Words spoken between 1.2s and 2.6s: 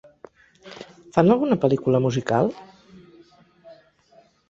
alguna pel·lícula musical?